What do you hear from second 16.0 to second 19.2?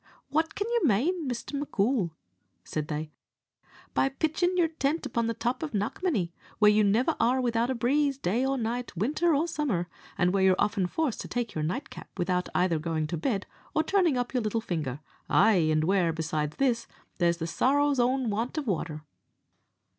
besides this, there's the sorrow's own want of water?"